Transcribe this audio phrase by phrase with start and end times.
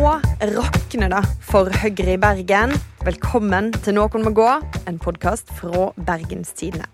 [0.00, 2.72] rakner det for Høyre i Bergen.
[3.04, 4.48] Velkommen til Noen må gå,
[4.88, 6.86] en podkast fra Bergenstidene.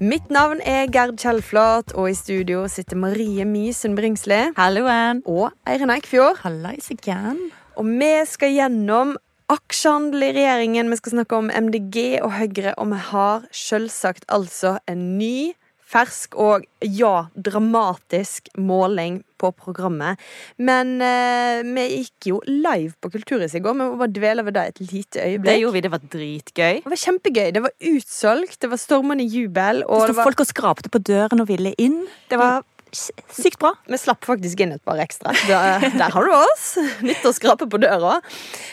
[0.00, 4.54] Mitt navn er Gerd Kjellflat, og i studio sitter Marie Mysen Bringsli.
[4.56, 5.20] Halloen.
[5.26, 6.40] Og Eirin Eikfjord.
[6.44, 7.50] Hallais again.
[7.76, 9.16] Og vi skal gjennom
[9.52, 10.88] aksjehandel i regjeringen.
[10.88, 15.52] Vi skal snakke om MDG og Høyre, og vi har selvsagt altså en ny
[15.94, 20.20] fersk og ja, dramatisk måling på programmet.
[20.58, 23.76] Men eh, vi gikk jo live på Kulturhuset i går.
[23.76, 25.50] Vi må bare dvele ved det et lite øyeblikk.
[25.50, 26.82] Det gjorde vi, det var dritgøy.
[26.84, 27.48] Det var kjempegøy.
[27.56, 29.84] Det var utsolgt, det var stormende jubel.
[29.86, 32.04] Og det sto folk og skrapte på døren og ville inn.
[32.30, 33.74] Det var sykt bra.
[33.90, 35.34] vi slapp faktisk inn et par ekstra.
[35.48, 36.66] Der, der har du oss.
[37.04, 38.16] Nytt å skrape på døra.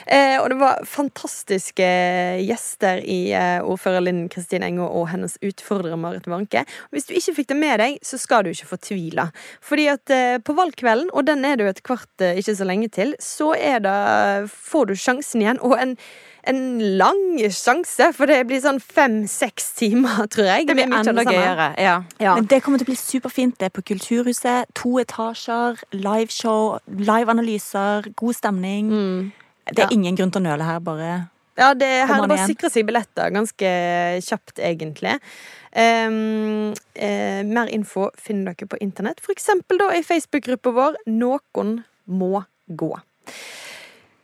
[0.06, 1.90] Eh, og det var fantastiske
[2.46, 6.66] gjester i eh, ordfører Linn Kristin Engo og hennes utfordrer Marit Warnke.
[6.96, 9.30] Hvis du ikke fikk det med deg, så skal du ikke fortvile.
[9.66, 12.68] Fordi at eh, på valgkvelden, og den er det jo et kvart eh, ikke så
[12.68, 13.96] lenge til, så er det,
[14.52, 15.64] får du sjansen igjen.
[15.66, 15.98] Og en
[16.50, 20.68] en lang sjanse, for det blir sånn fem-seks timer, tror jeg.
[20.70, 21.68] Det blir enda gøyere.
[21.78, 21.96] Ja.
[22.22, 22.34] Ja.
[22.38, 23.60] Men det kommer til å bli superfint.
[23.62, 24.68] Det på på Kulturhuset.
[24.76, 28.90] To etasjer, liveshow, liveanalyser, god stemning.
[29.72, 31.12] Det er ingen grunn til å nøle her, bare
[31.56, 33.72] Ja, det, her er det bare å sikre seg billetter ganske
[34.26, 35.16] kjapt, egentlig.
[35.72, 41.78] Um, uh, mer info finner dere på internett, eksempel da i Facebook-gruppa vår Noen
[42.12, 42.92] må gå.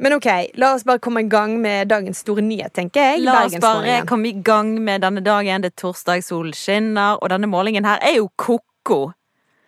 [0.03, 0.27] Men ok,
[0.59, 3.23] la oss bare komme i gang med dagens store nyhet, tenker jeg.
[3.23, 5.63] La oss bare komme i gang med denne dagen.
[5.63, 9.13] Det er torsdag, solen skinner, og denne målingen her er jo ko-ko.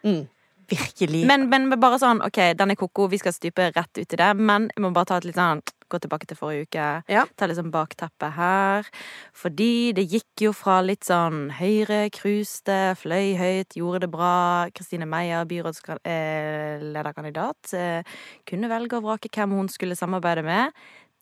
[0.03, 0.27] Mm.
[0.69, 1.25] Virkelig.
[1.25, 4.33] Men, men bare sånn, ok, den er ko-ko, vi skal stupe rett ut i det,
[4.37, 6.87] men jeg må bare ta et litt sånn Gå tilbake til forrige uke.
[7.09, 7.23] Ja.
[7.33, 8.85] Ta sånn bakteppet her.
[9.33, 14.69] Fordi det gikk jo fra litt sånn Høyre cruiste, fløy høyt, gjorde det bra.
[14.77, 18.05] Kristine Meyer, byrådslederkandidat, eh,
[18.45, 20.69] kunne velge og vrake hvem hun skulle samarbeide med,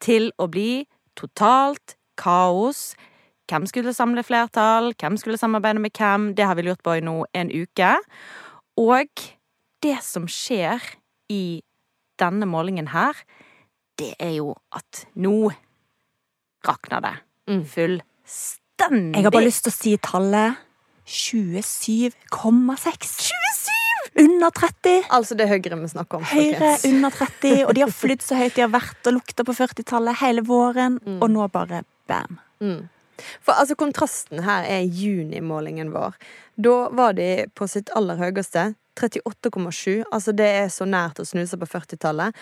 [0.04, 0.84] til å bli
[1.16, 2.92] totalt kaos.
[3.48, 4.92] Hvem skulle samle flertall?
[5.00, 6.36] Hvem skulle samarbeide med hvem?
[6.36, 8.04] Det har vi lurt på i nå en uke.
[8.78, 9.10] Og
[9.84, 10.82] det som skjer
[11.34, 11.62] i
[12.22, 13.18] denne målingen her,
[13.98, 15.50] det er jo at nå
[16.68, 17.16] rakner det.
[17.50, 17.64] Mm.
[17.66, 19.16] Fullstendig.
[19.18, 20.58] Jeg har bare lyst til å si tallet
[21.08, 23.32] 27,6.
[23.32, 23.74] 27!
[24.18, 25.04] Under 30.
[25.14, 26.24] Altså det Høyre vi snakker om.
[26.26, 26.86] Høyre folkens.
[26.90, 30.18] under 30, og de har flydd så høyt de har vært og lukta på 40-tallet
[30.24, 31.20] hele våren, Mm.
[31.22, 32.40] og nå bare bam.
[32.62, 32.88] Mm.
[33.42, 36.18] For altså kontrasten her er junimålingen vår.
[36.58, 38.74] Da var de på sitt aller høyeste.
[38.98, 40.08] 38,7.
[40.12, 42.34] Altså det er så nært å snuse på 40-tallet.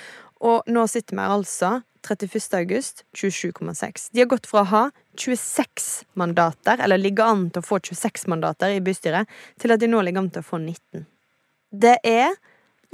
[0.46, 1.72] Og nå sitter vi altså
[2.06, 2.54] 31.
[2.60, 4.10] august 27,6.
[4.14, 4.84] De har gått fra å ha
[5.18, 9.32] 26 mandater, eller ligger an til å få 26 mandater i bystyret,
[9.62, 11.08] til at de nå ligger an til å få 19.
[11.76, 12.36] Det er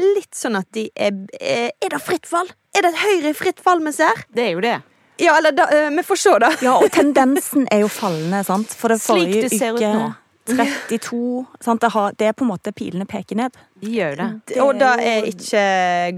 [0.01, 2.49] litt sånn at de Er er det fritt fall?
[2.73, 4.25] Er det et Høyre i fritt fall vi ser?
[4.33, 4.77] Det er jo det.
[5.17, 6.51] Ja, eller da, eh, vi får se, da.
[6.61, 8.73] Ja, og tendensen er jo fallende, sant?
[8.77, 10.11] For det Slik det ser ut nå.
[10.45, 11.81] 32 sant?
[11.81, 13.57] Det, har, det er på en måte pilene peker ned.
[13.81, 14.27] De gjør det.
[14.49, 14.57] det.
[14.63, 15.63] Og det er ikke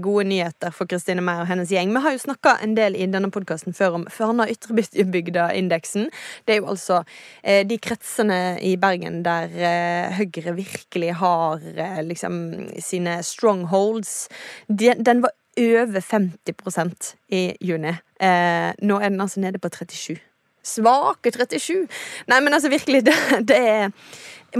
[0.04, 1.92] gode nyheter for Kristine Meyer og hennes gjeng.
[1.94, 6.08] Vi har jo snakka en del i denne podkasten før om Førna-Ytrebygda-indeksen.
[6.44, 7.02] Det er jo altså
[7.42, 12.34] eh, de kretsene i Bergen der eh, Høyre virkelig har eh, liksom
[12.82, 14.28] sine strongholds.
[14.68, 17.94] De, den var over 50% i juni.
[18.20, 20.18] Eh, nå er den altså nede på 37.
[20.64, 21.84] Svake 37!
[22.30, 23.16] Nei, men altså virkelig, det,
[23.50, 23.92] det er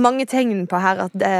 [0.01, 1.31] mange tegn på her at det,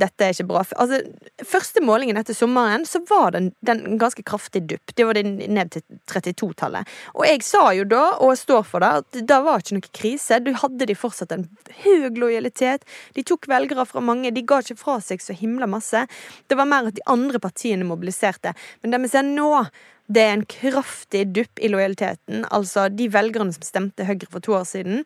[0.00, 0.62] dette er ikke bra.
[0.80, 1.00] Altså,
[1.46, 4.94] første målingen etter sommeren så var den, den en ganske kraftig dupp.
[4.94, 6.88] Det var det ned til 32-tallet.
[7.16, 9.92] Og jeg sa jo da, og jeg står for det, at det var ikke noe
[10.00, 10.40] krise.
[10.44, 11.46] Du hadde de fortsatt en
[11.84, 12.86] høy lojalitet.
[13.16, 14.34] De tok velgere fra mange.
[14.34, 16.06] De ga ikke fra seg så himla masse.
[16.48, 18.54] Det var mer at de andre partiene mobiliserte.
[18.82, 19.52] Men det vi ser nå
[20.08, 22.46] det er en kraftig dupp i lojaliteten.
[22.54, 25.04] Altså de velgerne som stemte Høyre for to år siden.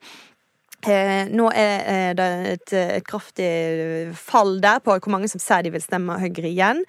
[0.83, 3.51] Eh, nå er eh, det et, et kraftig
[4.19, 6.85] fall der på hvor mange som sier de vil stemme Høyre igjen.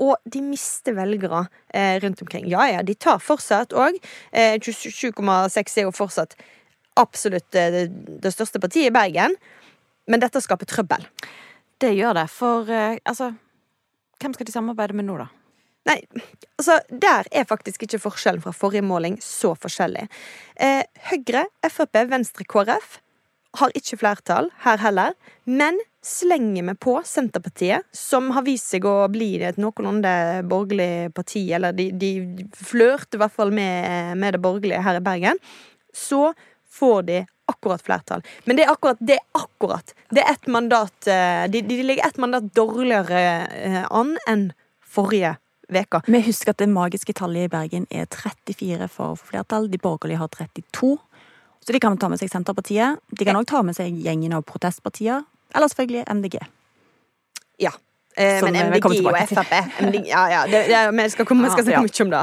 [0.00, 2.48] Og de mister velgere eh, rundt omkring.
[2.48, 3.98] Ja, ja, de tar fortsatt òg.
[4.32, 6.38] Eh, 27,6 er jo fortsatt
[7.00, 7.84] absolutt eh, det,
[8.24, 9.36] det største partiet i Bergen.
[10.08, 11.04] Men dette skaper trøbbel.
[11.80, 12.26] Det gjør det.
[12.32, 13.34] For eh, altså
[14.20, 15.30] Hvem skal de samarbeide med nå, da?
[15.88, 15.96] Nei,
[16.60, 20.06] altså, der er faktisk ikke forskjellen fra forrige måling så forskjellig.
[20.60, 22.98] Eh, Høyre, Frp, Venstre, KrF
[23.58, 25.16] har ikke flertall her heller,
[25.48, 30.12] men slenger vi på Senterpartiet, som har vist seg å bli et noenlunde
[30.48, 32.12] borgerlig parti, eller de, de
[32.56, 35.42] flørter i hvert fall med, med det borgerlige her i Bergen,
[35.96, 36.30] så
[36.70, 38.24] får de akkurat flertall.
[38.46, 39.00] Men det er akkurat.
[39.02, 39.94] Det er akkurat.
[40.14, 44.52] Det er ett mandat eh, De, de ligger ett mandat dårligere eh, an enn
[44.86, 45.34] forrige
[45.72, 46.00] veka.
[46.06, 49.68] Vi husker at det magiske tallet i Bergen er 34 for flertall.
[49.70, 50.96] De borgerlige har 32.
[51.60, 52.98] Så de kan ta med seg Senterpartiet.
[53.12, 55.24] De kan òg ta med seg gjengen av protestpartier.
[55.54, 56.38] Eller selvfølgelig MDG.
[57.60, 57.70] Ja.
[58.16, 59.14] Eh, men MDG og.
[59.30, 59.52] Frp
[59.86, 60.40] MDG, Ja, ja.
[60.50, 61.80] Det, det, vi skal, komme, vi skal Ja.
[61.80, 62.22] snakke mye om det.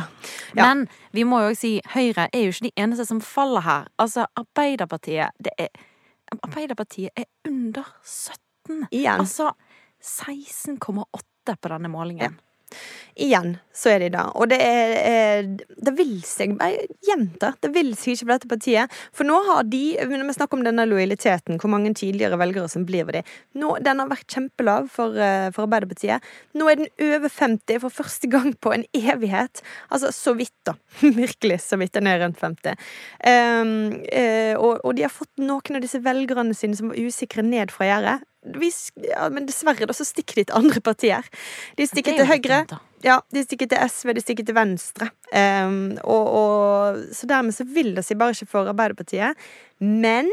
[0.57, 0.63] Ja.
[0.73, 3.87] Men vi må jo også si Høyre er jo ikke de eneste som faller her.
[3.99, 5.69] Altså, Arbeiderpartiet det er,
[6.43, 8.87] Arbeiderpartiet er under 17.
[8.91, 9.19] Igjen.
[9.21, 9.51] Altså
[10.03, 12.35] 16,8 på denne målingen.
[13.17, 14.23] Igjen så er de det.
[14.37, 15.47] Og det er, er
[15.85, 17.53] Det vil seg bare gjenta.
[17.61, 18.97] Det vil seg ikke på dette partiet.
[19.15, 22.85] For nå har de Når vi snakker om denne lojaliteten, hvor mange tidligere velgere som
[22.85, 23.23] blir ved de
[23.61, 26.25] nå, Den har vært kjempelav for, eh, for Arbeiderpartiet.
[26.57, 29.61] Nå er den over 50 for første gang på en evighet.
[29.89, 30.73] Altså så vidt, da.
[31.01, 32.77] Virkelig så vidt den er rundt 50.
[33.25, 33.73] Um,
[34.13, 37.73] uh, og, og de har fått noen av disse velgerne sine som var usikre, ned
[37.73, 38.19] fra gjerdet.
[38.55, 38.71] Vi
[39.03, 41.27] Ja, men dessverre, da, så stikker de til andre partier.
[41.77, 42.79] De stikker er til Høyre.
[43.05, 45.11] Ja, de stikker til SV, de stikker til Venstre.
[45.31, 49.37] Um, og, og, så dermed så vil det seg bare ikke for Arbeiderpartiet.
[49.79, 50.31] Men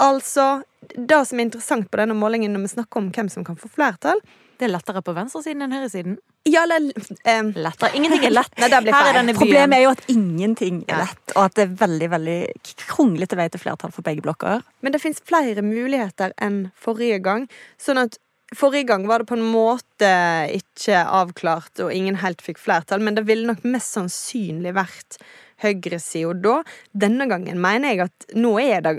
[0.00, 3.56] altså Det som er interessant på denne målingen når vi snakker om hvem som kan
[3.58, 4.20] få flertall
[4.56, 6.18] Det er lettere på venstresiden enn høyresiden.
[6.48, 7.90] Ja, eller um, Lettere.
[7.98, 8.52] Ingenting er lett.
[8.60, 9.32] Nei, det blir Her er.
[9.36, 12.38] Problemet er jo at ingenting er lett, og at det er veldig veldig
[12.86, 14.62] kronglete vei til flertall for begge blokker.
[14.80, 17.50] Men det fins flere muligheter enn forrige gang.
[17.82, 18.20] Sånn at
[18.54, 20.08] Forrige gang var det på en måte
[20.54, 25.18] ikke avklart, og ingen helt fikk flertall, men det ville nok mest sannsynlig vært
[25.64, 26.60] høyresida da.
[26.94, 28.94] Denne gangen mener jeg at nå er det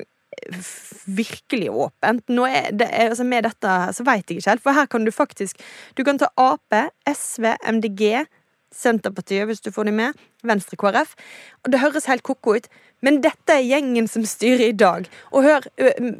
[1.05, 2.25] virkelig åpent.
[2.29, 5.11] Nå er det, altså med dette så veit jeg ikke helt, for her kan du
[5.13, 5.61] faktisk
[5.97, 6.75] Du kan ta Ap,
[7.07, 8.27] SV, MDG,
[8.73, 11.15] Senterpartiet, hvis du får dem med, Venstre, KrF.
[11.63, 12.67] Og det høres helt ko-ko ut,
[13.01, 15.07] men dette er gjengen som styrer i dag.
[15.31, 15.67] Og hør,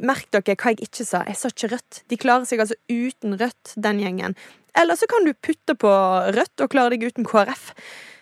[0.00, 1.24] merk dere hva jeg ikke sa.
[1.28, 2.02] Jeg sa ikke Rødt.
[2.10, 4.36] De klarer seg altså uten Rødt, den gjengen.
[4.78, 5.90] Eller så kan du putte på
[6.34, 7.72] Rødt og klare deg uten KrF.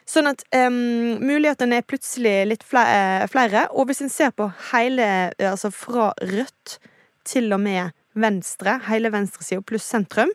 [0.06, 3.66] Sånn at um, mulighetene er plutselig litt eh, flere.
[3.74, 6.76] Og hvis en ser på hele, eh, altså fra Rødt
[7.26, 10.30] til og med Venstre, hele venstresida pluss sentrum,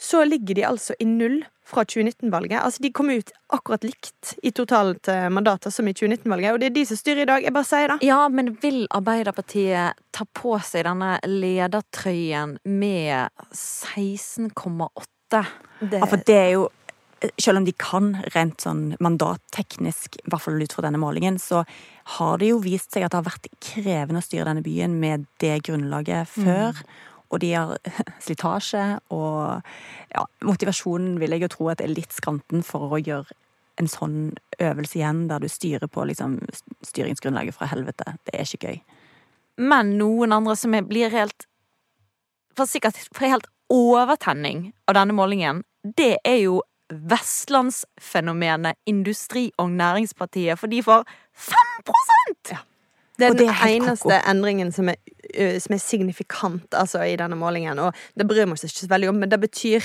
[0.00, 2.60] så ligger de altså i null fra 2019-valget.
[2.60, 6.52] Altså De kom ut akkurat likt i totalt eh, mandater som i 2019-valget.
[6.52, 7.46] Og det er de som styrer i dag.
[7.46, 7.98] Jeg bare sier det.
[8.06, 15.42] Ja, men vil Arbeiderpartiet ta på seg denne ledertrøyen med 16,8?
[15.82, 16.66] Det, Ja, for det er jo
[17.38, 21.62] Selv om de kan rent sånn mandatteknisk, i hvert fall ut fra denne målingen, så
[22.18, 25.28] har det jo vist seg at det har vært krevende å styre denne byen med
[25.42, 26.80] det grunnlaget før.
[27.32, 27.76] Og de har
[28.24, 28.82] slitasje
[29.14, 29.62] og
[30.12, 33.38] ja, motivasjonen vil jeg jo tro at er litt skranten for å gjøre
[33.80, 34.18] en sånn
[34.60, 36.36] øvelse igjen, der du styrer på liksom
[36.84, 38.16] styringsgrunnlaget fra helvete.
[38.28, 38.82] Det er ikke gøy.
[39.62, 41.46] Men noen andre som er, blir helt
[42.56, 46.58] For sikkert for helt overtenning av denne målingen, det er jo
[46.92, 51.04] vestlandsfenomenet Industri- og Næringspartiet, for de får
[51.34, 52.58] 5
[53.18, 54.30] det er den det er eneste ko-ko.
[54.30, 54.94] endringen som er,
[55.34, 57.78] ø, som er signifikant altså, i denne målingen.
[57.78, 59.84] Og det bryr vi oss ikke så veldig om, men det betyr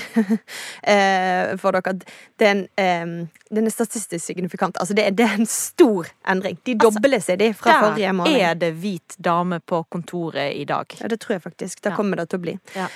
[0.87, 2.05] eh, for dere at
[2.39, 4.77] den, eh, den er statistisk signifikant.
[4.79, 6.57] Altså, det er, det er en stor endring.
[6.65, 8.39] De Altså, dobler seg, de, fra Der forrige måling.
[8.39, 10.85] Der er det hvit dame på kontoret i dag.
[11.01, 11.83] Ja, det tror jeg faktisk.
[11.83, 11.95] Det Ja.
[11.95, 12.57] kommer det til å bli.
[12.75, 12.87] Ja.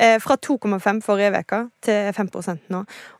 [0.00, 2.78] Eh, fra 2,5 forrige uke til 5% nå.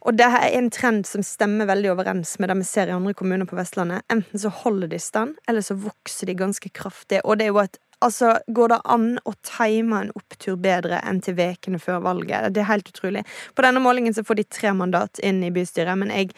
[0.09, 3.13] Og det er en trend som stemmer veldig overens med det vi ser i andre
[3.13, 4.07] kommuner på Vestlandet.
[4.09, 7.21] Enten så holder de stand, eller så vokser de ganske kraftig.
[7.25, 11.19] Og det er jo et Altså, Går det an å time en opptur bedre enn
[11.21, 12.55] til vekene før valget?
[12.55, 13.27] Det er helt utrolig.
[13.53, 16.33] På denne målingen så får de tre mandat inn i bystyret, men jeg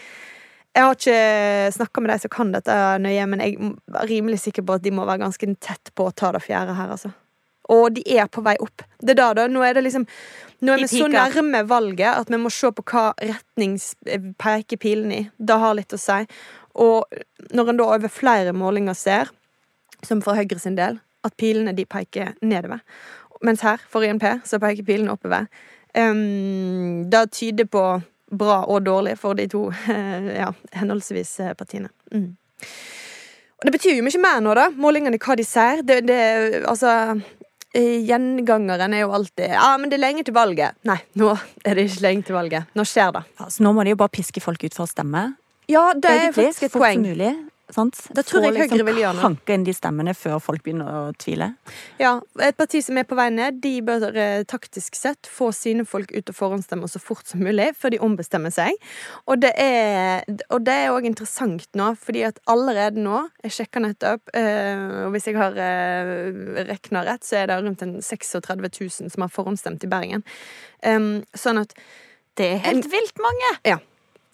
[0.75, 4.65] jeg har ikke snakka med de som kan dette nøye, men jeg er rimelig sikker
[4.65, 7.13] på at de må være ganske tett på å ta det fjerde her, altså.
[7.73, 8.85] Og de er på vei opp.
[9.01, 9.47] Det er da, da.
[9.51, 10.07] Nå er det liksom
[10.63, 13.73] Nå er vi så nærme valget at vi må se på hva retning
[14.39, 15.23] peker pilen i.
[15.35, 16.21] Det har litt å si.
[16.79, 17.17] Og
[17.51, 19.33] når en da over flere målinger ser,
[20.07, 22.79] som for Høyre sin del, at pilene de peker nedover,
[23.43, 25.51] mens her, for INP, så peker pilene oppover,
[25.99, 27.85] um, det tyder på
[28.33, 29.67] bra og dårlig for de to
[30.43, 31.91] ja, henholdsvis eh, partiene.
[32.15, 32.31] Mm.
[33.61, 34.71] Og det betyr jo mye mer nå, da.
[34.75, 35.83] Målingene, hva de sier.
[35.87, 36.21] Det, det,
[36.67, 37.21] altså eh,
[37.75, 40.77] Gjengangeren er jo alltid Ja, men det er lenge til valget.
[40.89, 41.31] Nei, nå
[41.65, 42.69] er det ikke lenge til valget.
[42.77, 43.23] Nå skjer det.
[43.41, 45.23] Ja, så nå må de jo bare piske folk ut for å stemme.
[45.71, 47.05] Ja, det er Egentlig, faktisk et poeng.
[47.07, 47.33] Mulig,
[47.75, 47.99] sant?
[48.15, 49.25] Da tror jeg Høyre vil gjøre noe.
[49.25, 51.53] Hanke inn de stemmene før folk begynner å tvile.
[52.01, 55.87] Ja, Et parti som er på vei ned, de bør eh, taktisk sett få sine
[55.89, 58.77] folk ut og forhåndsstemme så fort som mulig, før de ombestemmer seg.
[59.27, 63.83] Og det er og det er òg interessant nå, fordi at allerede nå Jeg sjekka
[63.83, 68.63] nettopp, eh, og hvis jeg har uh, rekna rett, så er det rundt en 36
[68.63, 70.27] 000 som har forhåndsstemt i Bergen.
[70.83, 71.75] Sånn at
[72.39, 73.83] Det er helt vilt mange!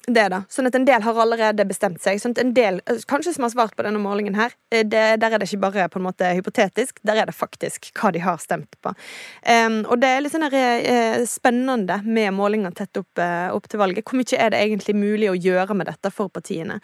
[0.08, 0.40] Det da.
[0.48, 2.20] Sånn at en del har allerede bestemt seg.
[2.22, 5.20] Sånn at en del, eh, kanskje som har svart på denne målingen her, eh, det,
[5.20, 8.22] der er det ikke bare på en måte hypotetisk, der er det faktisk hva de
[8.24, 8.94] har stemt på.
[9.44, 13.20] Um, og det er litt sånn der, eh, spennende med målinger tett opp,
[13.52, 14.04] opp til valget.
[14.08, 16.80] Hvor mye er det egentlig mulig å gjøre med dette for partiene?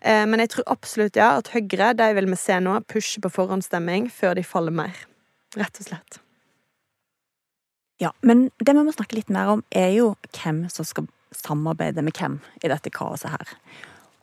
[0.00, 3.32] Eh, men jeg tror absolutt ja, at Høyre de vil vi se nå pushe på
[3.32, 4.94] forhåndsstemming før de faller mer.
[5.56, 6.20] Rett og slett.
[7.98, 12.04] Ja, men det vi må snakke litt mer om, er jo hvem som skal samarbeide
[12.04, 13.56] med hvem i dette kaoset her.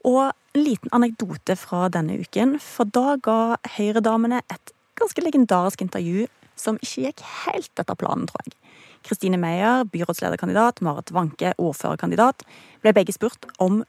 [0.03, 6.27] Og en liten anekdote fra denne uken, for da ga Høyre-damene et ganske legendarisk intervju
[6.59, 8.57] som ikke gikk helt etter planen, tror jeg.
[9.03, 12.45] Kristine Meyer, byrådslederkandidat, Marit Wanke, ordførerkandidat,
[12.83, 13.81] ble begge spurt om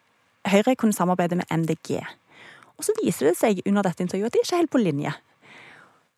[0.50, 2.00] Høyre kunne samarbeide med MDG.
[2.74, 5.12] Og så viser det seg under dette intervjuet at de er ikke helt på linje.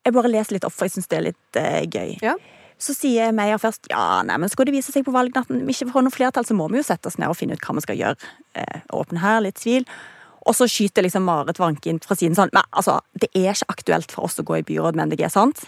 [0.07, 2.17] Jeg bare leser litt opp, for jeg syns det er litt eh, gøy.
[2.25, 2.37] Ja.
[2.83, 5.89] Så sier Meyer først ja, nei, men skal det vise seg på valgnatten vi ikke
[5.95, 7.85] får noe flertall, så må vi jo sette oss ned og finne ut hva vi
[7.87, 8.33] skal gjøre.
[8.61, 9.87] Eh, åpne her, litt tvil.
[10.47, 13.73] Og så skyter liksom Marit Wanke inn fra siden sånn Men altså, det er ikke
[13.73, 15.65] aktuelt for oss å gå i byråd med MDG, sant?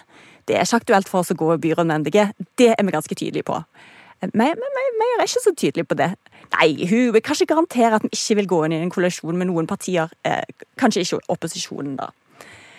[0.46, 2.20] Det er ikke aktuelt for oss å gå i byråd med MDG.
[2.60, 3.58] Det er vi ganske tydelige på.
[4.20, 4.54] Eh, Meyer
[5.18, 6.12] er ikke så tydelig på det.
[6.54, 9.50] Nei, hun vil kanskje garantere at vi ikke vil gå inn i en koalisjon med
[9.50, 10.12] noen partier.
[10.24, 10.44] Eh,
[10.80, 12.12] kanskje ikke opposisjonen, da.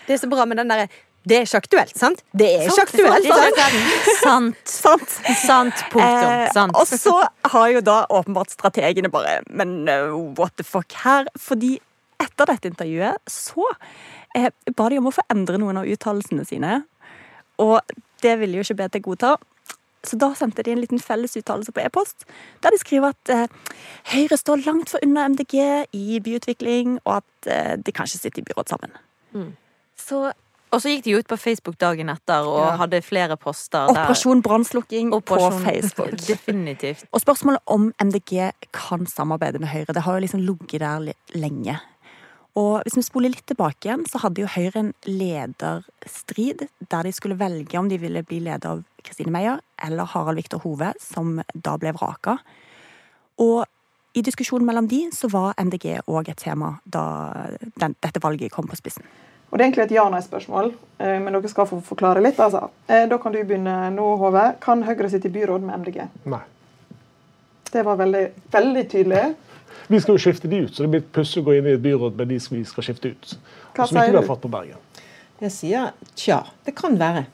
[0.07, 0.87] Det er så bra med den derre
[1.29, 2.23] Det er ikke aktuelt, sant?
[2.33, 3.27] Det er ikke aktuelt.
[4.23, 4.57] sant?
[4.65, 5.09] Sant.
[5.15, 5.17] Sant?
[5.43, 5.83] Sant.
[5.93, 6.31] Punktum.
[6.33, 6.75] Eh, Sant.
[6.75, 7.15] og så
[7.53, 10.09] har jo da åpenbart strategene bare Men eh,
[10.39, 11.29] what the fuck her?
[11.37, 11.77] Fordi
[12.19, 13.65] etter dette intervjuet så
[14.35, 16.81] eh, ba de om å få endre noen av uttalelsene sine.
[17.61, 17.79] Og
[18.23, 19.37] det ville jo ikke BT godta.
[20.03, 22.23] Så da sendte de en liten fellesuttalelse på e-post,
[22.63, 23.73] der de skriver at eh,
[24.13, 25.55] Høyre står langt for unna MDG
[25.95, 28.95] i byutvikling, og at eh, de kanskje sitter i byråd sammen.
[29.35, 29.51] Mm.
[29.99, 30.29] Så
[30.71, 32.75] Og så gikk de ut på Facebook dagen etter og Ja.
[32.77, 34.03] hadde flere poster der.
[34.05, 36.11] Operasjon brannslukking på Facebook.
[36.33, 37.05] Definitivt.
[37.11, 41.79] Og spørsmålet om MDG kan samarbeide med Høyre, det har jo liksom ligget der lenge.
[42.55, 47.11] Og hvis vi spoler litt tilbake igjen, så hadde jo Høyre en lederstrid der de
[47.15, 51.41] skulle velge om de ville bli leder av Kristine Meyer eller Harald Viktor Hove, som
[51.55, 52.37] da ble vraka.
[53.39, 53.65] Og
[54.17, 57.03] i diskusjonen mellom de så var MDG òg et tema da
[57.79, 59.05] den, dette valget kom på spissen.
[59.51, 62.37] Og Det er egentlig et ja-nei-spørsmål, eh, men dere skal få forklare litt.
[62.39, 62.69] altså.
[62.87, 64.55] Eh, Da kan du begynne nå, Hove.
[64.61, 66.07] Kan Høyre sitte i byråd med MDG?
[66.25, 66.39] Nei.
[67.71, 69.35] Det var veldig, veldig tydelig.
[69.87, 71.81] Vi skal jo skifte de ut, så det blir pussig å gå inn i et
[71.81, 73.35] byråd med de som vi skal skifte ut.
[73.75, 74.77] Hva som ikke vi har fått på Bergen.
[75.41, 77.25] Jeg sier tja, det kan være.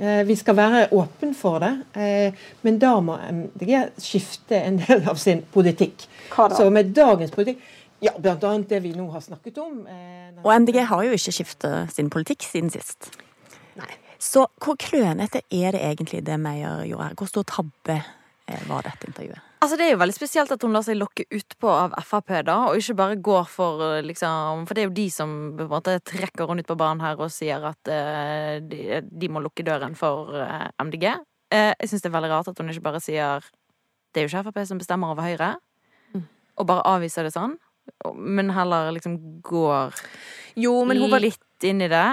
[0.00, 5.02] Eh, Vi skal være åpen for det, eh, men da må MDG skifte en del
[5.08, 6.06] av sin politikk.
[6.30, 6.54] Hva da?
[6.56, 7.58] Så med dagens politikk,
[8.00, 8.52] ja, bl.a.
[8.68, 12.46] det vi nå har snakket om eh, Og MDG har jo ikke skiftet sin politikk
[12.48, 13.10] siden sist.
[13.78, 13.90] Nei.
[14.20, 17.14] Så hvor klønete er det egentlig det Meyer gjorde her?
[17.16, 19.46] Hvor stor tabbe eh, var dette intervjuet?
[19.60, 22.56] Altså Det er jo veldig spesielt at hun lar seg lokke utpå av Frp, da,
[22.70, 25.72] og ikke bare går for eh, liksom For det er jo de som på en
[25.72, 29.64] måte trekker henne ut på banen her og sier at uh, de, de må lukke
[29.66, 31.10] døren for uh, MDG.
[31.52, 33.44] Uh, jeg syns det er veldig rart at hun ikke bare sier
[34.10, 35.50] det er jo ikke Frp som bestemmer over Høyre,
[36.58, 37.54] og bare avviser det sånn,
[38.16, 39.94] men heller liksom går
[40.56, 42.08] Jo, men hun var, litt inn i det.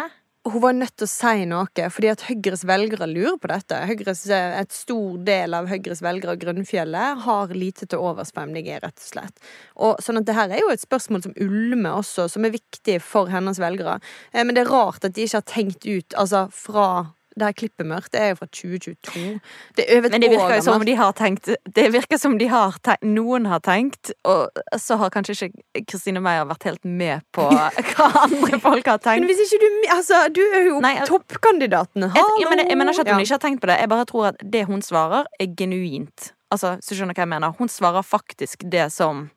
[0.48, 3.80] hun var nødt til å si noe, fordi at Høyres velgere lurer på dette.
[3.90, 8.78] Høyres, eh, et stor del av Høyres velgere, Grunnfjellet, har lite til overs for MDG,
[8.84, 9.44] rett og slett.
[9.76, 13.02] Og sånn at det her er jo et spørsmål som ulmer også, som er viktig
[13.04, 14.00] for hennes velgere.
[14.34, 17.54] Eh, Men det er rart at de ikke har tenkt ut, altså fra det her
[17.54, 19.40] klippet mørkt, det er jo fra 2022.
[19.78, 22.18] Det er over et Men det virker jo som om de har tenkt Det virker
[22.18, 24.50] som de har tenkt, noen har tenkt, og
[24.82, 27.46] så har kanskje ikke Kristine Meyer vært helt med på
[27.94, 29.22] hva andre folk har tenkt.
[29.24, 29.68] Men hvis ikke du
[29.98, 32.02] Altså, du er jo Nei, jeg- toppkandidaten.
[32.10, 33.24] Jeg, jeg, mener, jeg mener ikke at hun Ja.
[33.26, 33.78] ikke har tenkt på det.
[33.80, 36.34] Jeg bare tror at det hun svarer, er genuint.
[36.52, 37.54] Altså, så skjønner du hva jeg mener.
[37.60, 39.30] Hun svarer faktisk det som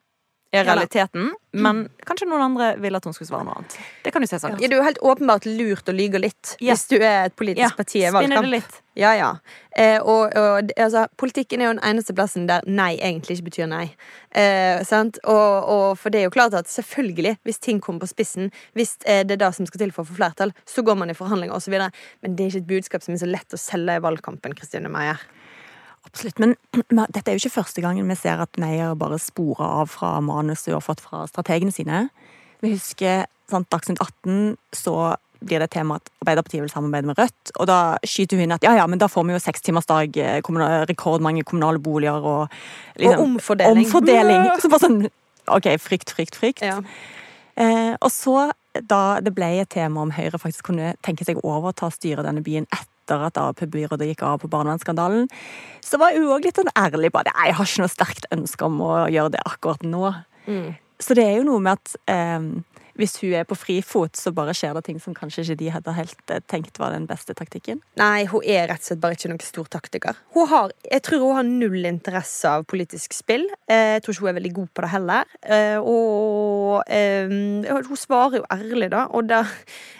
[0.52, 3.76] er realiteten, men kanskje noen andre ville at hun skulle svare noe annet.
[4.02, 4.56] Det kan du se sånn.
[4.58, 6.74] Ja, det er helt åpenbart lurt å lyge litt Ja.
[6.74, 8.80] hvis du er et politisk Ja, parti i valgkamp.
[8.98, 9.28] Ja, ja.
[9.78, 13.70] Eh, og, og altså, politikken er jo den eneste plassen der nei egentlig ikke betyr
[13.70, 13.84] nei.
[14.34, 15.20] Eh, sant?
[15.24, 18.96] Og, og for det er jo klart at selvfølgelig, hvis ting kommer på spissen, hvis
[19.06, 21.16] eh, det er det som skal til for å få flertall, så går man i
[21.16, 21.78] forhandlinger osv.
[21.78, 24.58] Men det er ikke et budskap som er så lett å selge i valgkampen.
[24.58, 25.22] Kristine Meyer.
[26.08, 26.40] Absolutt.
[26.42, 26.56] Men
[27.14, 30.72] dette er jo ikke første gangen vi ser at Meyer bare sporer av fra manuset
[30.72, 32.06] hun har fått fra strategene sine.
[32.60, 37.52] Vi husker sant, Dagsnytt 18, så blir det tema at Arbeiderpartiet vil samarbeide med Rødt.
[37.56, 40.84] Og da skyter hun inn at ja, ja, men da får vi jo sekstimersdag, eh,
[40.90, 42.60] rekordmange kommunale boliger og
[43.00, 43.86] liksom Og omfordeling.
[43.86, 44.50] Omfordeling.
[44.60, 45.00] Så bare sånn
[45.50, 46.62] OK, frykt, frykt, frykt.
[46.62, 46.78] Ja.
[47.56, 48.50] Eh, og så,
[48.86, 52.44] da det ble et tema om Høyre faktisk kunne tenke seg å overta styret denne
[52.44, 55.28] byen etter at Ap-byrådet gikk av på barnevernsskandalen,
[55.84, 58.68] så var hun òg litt sånn ærlig på at jeg har ikke noe sterkt ønske
[58.68, 60.12] om å gjøre det akkurat nå.
[61.00, 62.40] Så det er jo noe med at eh,
[63.00, 65.94] hvis hun er på frifot, så bare skjer det ting som kanskje ikke de hadde
[65.96, 67.80] helt eh, tenkt var den beste taktikken.
[68.00, 70.20] Nei, hun er rett og slett bare ikke noen stor taktiker.
[70.36, 73.48] Hun har, jeg tror hun har null interesse av politisk spill.
[73.66, 75.24] Eh, Jeg tror ikke hun er veldig god på det heller.
[75.42, 76.82] Eh, Og
[77.90, 79.06] hun svarer jo ærlig, da.
[79.10, 79.42] Og da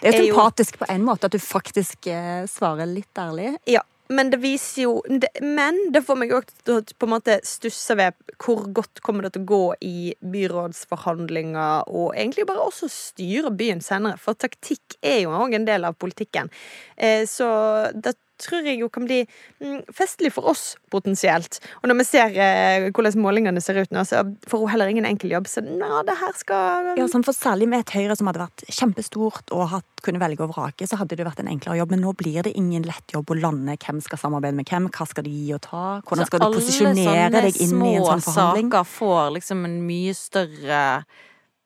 [0.01, 2.07] Det er jo sympatisk på en måte at du faktisk
[2.51, 3.55] svarer litt ærlig.
[3.69, 3.81] Ja,
[4.11, 7.95] men det viser jo det, Men det får meg òg til på en måte stusse
[7.99, 13.53] ved hvor godt kommer det til å gå i byrådsforhandlinger, og egentlig bare også styre
[13.53, 14.19] byen senere.
[14.21, 16.51] For taktikk er jo òg en del av politikken.
[16.97, 17.47] Eh, så
[17.93, 21.59] det tror jeg jo kan bli mm, festlig for oss, potensielt.
[21.81, 25.07] Og når vi ser eh, hvordan målingene ser ut nå, så får hun heller ingen
[25.07, 25.49] enkel jobb.
[25.51, 28.63] Så nå, det her skal Ja, sånn, for Særlig med et Høyre som hadde vært
[28.69, 31.95] kjempestort og hatt, kunne velge og vrake, så hadde det vært en enklere jobb.
[31.95, 35.07] Men nå blir det ingen lett jobb å lande hvem skal samarbeide med hvem, hva
[35.09, 38.31] skal de gi og ta, hvordan skal du posisjonere deg inn i en sånn forhandling.
[38.31, 40.81] Alle sånne små saker får liksom en mye større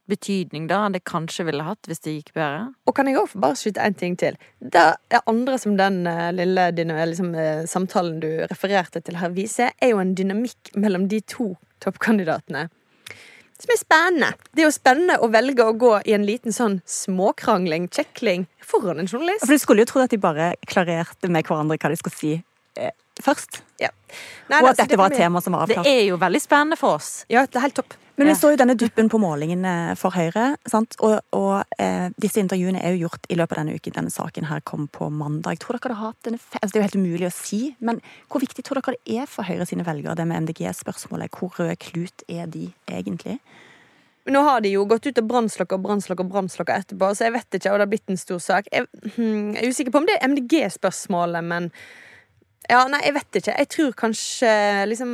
[0.09, 2.69] betydning da enn det kanskje ville hatt hvis det gikk bedre.
[2.85, 4.37] Og kan jeg også bare skyte en ting til?
[4.61, 9.73] Det er andre som den eh, lille liksom, eh, samtalen du refererte til her viser,
[9.81, 12.67] er jo en dynamikk mellom de to toppkandidatene.
[13.55, 14.33] Som er spennende.
[14.51, 18.99] Det er jo spennende å velge å gå i en liten sånn småkrangling, kjekling, foran
[18.99, 19.45] en journalist.
[19.45, 22.33] For Du skulle jo tro at de bare klarerte med hverandre hva de skulle si
[22.75, 22.91] eh,
[23.23, 23.61] først.
[23.79, 23.89] Nei,
[24.59, 25.87] Og altså, at dette var et tema som var avklart.
[25.87, 27.23] Det er jo veldig spennende for oss.
[27.31, 27.95] Ja, det er helt topp.
[28.15, 30.53] Men vi så jo denne duppen på målingene for Høyre.
[30.71, 30.95] Sant?
[31.03, 33.95] Og, og eh, disse intervjuene er jo gjort i løpet av denne uken.
[33.97, 35.59] Denne saken her kom på mandag.
[35.59, 36.39] Tror dere det har hatt en?
[36.61, 37.99] Altså, det er jo helt umulig å si, men
[38.31, 41.35] hvor viktig tror dere det er for Høyre sine velgere, det med MDG-spørsmålet?
[41.35, 43.41] Hvor rød klut er de egentlig?
[44.31, 47.57] Nå har de jo gått ut og brannslokker og brannslokker brannslokker etterpå, så jeg vet
[47.59, 48.71] ikke, og det har blitt en stor sak.
[48.73, 48.87] Jeg,
[49.19, 51.69] hmm, jeg er usikker på om det er MDG-spørsmålet, men
[52.69, 53.55] ja, nei, jeg vet ikke.
[53.61, 54.51] Jeg tror kanskje
[54.89, 55.11] liksom,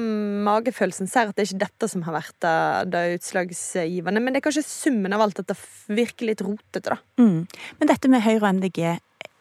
[0.47, 2.55] magefølelsen ser at det er ikke dette som har vært det,
[2.93, 4.21] det utslagsgivende.
[4.23, 5.57] Men det er kanskje summen av alt at det
[5.91, 6.97] virker litt rotete, da.
[7.21, 7.45] Mm.
[7.81, 8.81] Men dette med Høyre og MDG,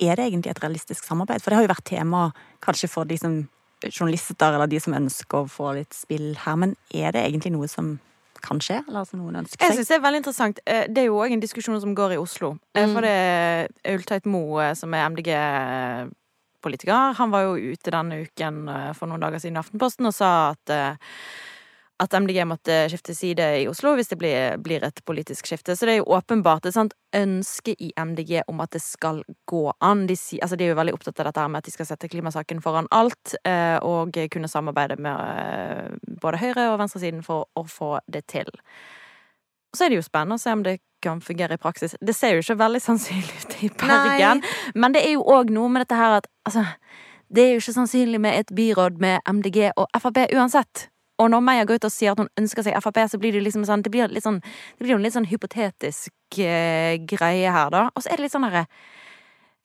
[0.01, 1.43] er det egentlig et realistisk samarbeid?
[1.45, 2.27] For det har jo vært tema
[2.65, 3.41] kanskje for de som
[3.85, 7.69] journalister eller de som ønsker å få litt spill her, men er det egentlig noe
[7.71, 7.99] som
[8.41, 9.67] kan skje, eller som noen ønsker seg?
[9.67, 10.61] Jeg synes Det er veldig interessant.
[10.65, 12.55] Eh, Det er jo òg en diskusjon som går i Oslo.
[12.75, 12.95] Eh, Mm.
[12.95, 15.05] For det er Ulteit Moe, som er
[16.61, 20.15] MDG-politiker, han var jo ute denne uken eh, for noen dager siden i Aftenposten og
[20.15, 20.97] sa at eh,
[22.01, 25.75] at MDG måtte skifte side i Oslo hvis det blir, blir et politisk skifte.
[25.77, 29.67] Så det er jo åpenbart et sånt ønske i MDG om at det skal gå
[29.85, 30.07] an.
[30.09, 32.65] De, altså de er jo veldig opptatt av dette med at de skal sette klimasaken
[32.65, 38.25] foran alt, eh, og kunne samarbeide med både høyre- og venstresiden for å få det
[38.33, 38.49] til.
[39.77, 41.97] Så er det jo spennende å se om det kan fungere i praksis.
[42.01, 44.43] Det ser jo ikke veldig sannsynlig ut i Bergen,
[44.75, 46.65] men det er jo òg noe med dette her at altså,
[47.31, 50.89] det er jo ikke sannsynlig med et byråd med MDG og Frp uansett.
[51.21, 53.43] Og når Meyer går ut og sier at hun ønsker seg Frp, så blir det
[53.45, 57.53] liksom sånn Det blir, litt sånn, det blir jo en litt sånn hypotetisk eh, greie
[57.53, 57.89] her, da.
[57.95, 58.65] Og så er det litt sånn herre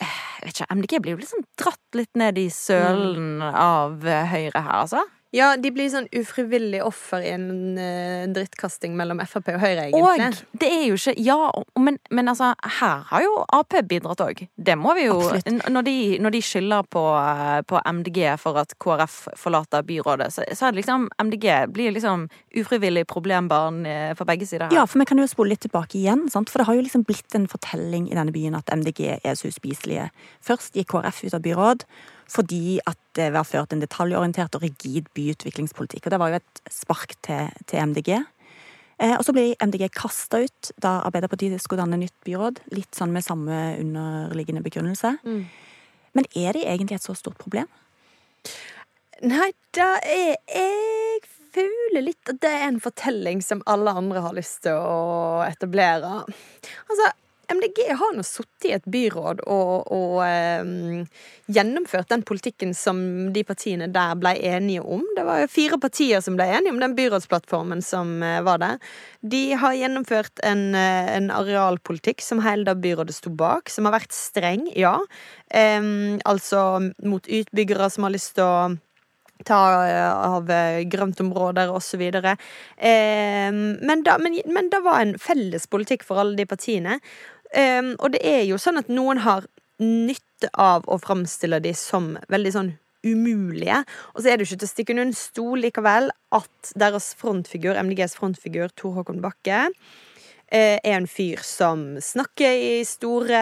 [0.04, 4.28] eh, Jeg vet ikke, MDG blir jo liksom dratt litt ned i sølen av eh,
[4.34, 5.06] Høyre her, altså.
[5.36, 7.46] Ja, de blir sånn ufrivillig offer i en
[7.82, 10.30] eh, drittkasting mellom Frp og Høyre, egentlig.
[10.32, 11.38] Og det er jo ikke Ja,
[11.82, 14.46] men, men altså, her har jo Ap bidratt òg.
[14.56, 15.50] Det må vi jo Absolutt.
[15.52, 20.32] N- Når de, når de skylder på, eh, på MDG for at KrF forlater byrådet,
[20.34, 24.78] så, så er det liksom MDG blir liksom ufrivillig problembarn eh, på begge sider her.
[24.80, 26.50] Ja, for vi kan jo spole litt tilbake igjen, sant?
[26.50, 29.52] for det har jo liksom blitt en fortelling i denne byen at MDG er så
[29.52, 30.08] uspiselige.
[30.46, 31.84] Først gikk KrF ut av byråd
[32.32, 36.08] fordi at det var ført en detaljorientert og rigid byutviklingspolitikk.
[36.08, 38.16] Og det var jo et spark til, til MDG.
[38.98, 42.62] Eh, og så ble MDG kasta ut da Arbeiderpartiet skulle danne nytt byråd.
[42.76, 45.18] Litt sånn med samme underliggende begrunnelse.
[45.28, 45.44] Mm.
[46.16, 47.68] Men er det egentlig et så stort problem?
[49.26, 51.22] Nei, da er Jeg
[51.56, 56.26] føler litt at det er en fortelling som alle andre har lyst til å etablere.
[56.92, 57.06] Altså,
[57.52, 61.04] MDG har nå sittet i et byråd og, og um,
[61.52, 63.00] gjennomført den politikken som
[63.36, 65.04] de partiene der ble enige om.
[65.18, 68.80] Det var jo fire partier som ble enige om den byrådsplattformen som eh, var der.
[69.22, 74.00] De har gjennomført en, eh, en arealpolitikk som hele det byrådet sto bak, som har
[74.00, 74.98] vært streng, ja.
[75.54, 76.66] Um, altså
[77.06, 78.58] mot utbyggere som har lyst til å
[79.46, 80.50] ta eh, av
[80.90, 82.02] grøntområder osv.
[82.08, 87.00] Eh, men, da- men, men det var en felles politikk for alle de partiene.
[87.54, 89.46] Eh, og det er jo sånn at noen har
[89.82, 92.74] nytte av å framstille de som veldig sånn
[93.06, 93.84] umulige.
[94.16, 97.14] Og så er det jo ikke til å stikke under en stol likevel at deres
[97.20, 99.68] frontfigur, MDGs frontfigur Tor Håkon Bakke,
[100.48, 103.42] eh, er en fyr som snakker i store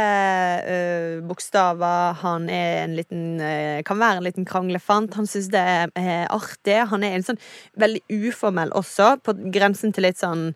[0.67, 2.19] uh, bokstaver.
[2.23, 5.15] Han er en liten uh, kan være en liten kranglefant.
[5.19, 6.79] Han syns det er eh, artig.
[6.91, 7.41] Han er en sånn
[7.79, 10.51] veldig uformell også, på grensen til litt sånn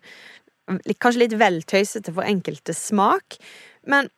[1.00, 3.38] kanskje litt vel tøysete for enkelte smak.
[3.86, 4.10] Men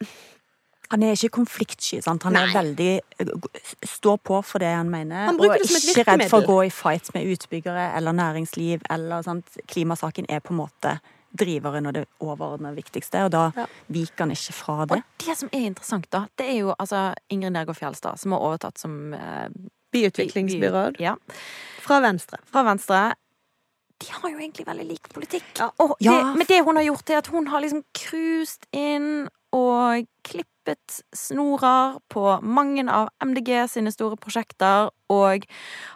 [0.90, 2.00] Han er ikke konfliktsky.
[2.02, 2.24] sant?
[2.26, 2.48] Han Nei.
[2.48, 3.00] er veldig
[3.86, 5.26] står på for det han mener.
[5.28, 8.82] Han og ikke redd for å gå i fight med utbyggere eller næringsliv.
[8.90, 9.46] eller sant?
[9.68, 10.96] Klimasaken er på en måte
[11.38, 13.66] driveren og det overordnede viktigste, og da Ja.
[13.88, 14.96] viker han ikke fra det.
[14.98, 18.40] Og det som er interessant, da, det er jo altså Ingrid Nergård Fjelstad, som har
[18.40, 19.48] overtatt som eh,
[19.92, 21.14] byutviklingsbyråd Ja,
[21.80, 22.38] fra Venstre.
[22.50, 23.14] fra Venstre.
[24.00, 25.50] De har jo egentlig veldig lik politikk.
[25.58, 25.70] Ja.
[25.78, 26.32] Og det, Ja.
[26.34, 31.98] men det hun har gjort, er at hun har liksom cruised inn og klippet snorer
[32.08, 35.44] på mange av MDG sine store prosjekter, og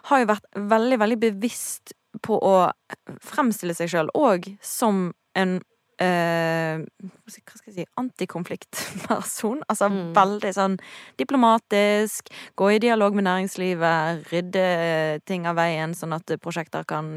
[0.09, 2.71] har jo vært veldig, veldig bevisst på å
[3.23, 5.61] fremstille seg sjøl òg som en
[6.01, 9.61] eh, hva skal jeg si antikonfliktperson.
[9.69, 10.13] Altså Mm.
[10.15, 10.77] veldig sånn
[11.17, 17.15] diplomatisk, gå i dialog med næringslivet, rydde ting av veien sånn at prosjekter kan,